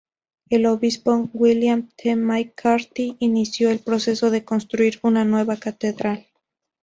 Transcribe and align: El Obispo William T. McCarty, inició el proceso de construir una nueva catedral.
El 0.49 0.65
Obispo 0.65 1.29
William 1.31 1.87
T. 1.95 2.15
McCarty, 2.15 3.17
inició 3.19 3.69
el 3.69 3.81
proceso 3.81 4.31
de 4.31 4.43
construir 4.43 4.97
una 5.03 5.25
nueva 5.25 5.57
catedral. 5.57 6.25